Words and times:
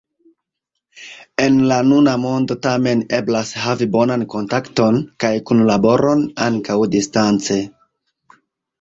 En 1.43 1.59
la 1.71 1.77
nuna 1.89 2.15
mondo 2.23 2.57
tamen 2.63 3.05
eblas 3.19 3.53
havi 3.67 3.89
bonan 3.99 4.25
kontakton 4.35 5.01
kaj 5.25 5.35
kunlaboron 5.53 6.29
ankaŭ 6.51 6.83
distance. 6.99 7.65